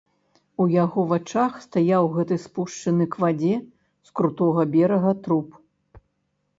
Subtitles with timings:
[0.63, 3.55] У яго вачах стаяў гэты спушчаны к вадзе
[4.09, 5.49] з крутога берага труп.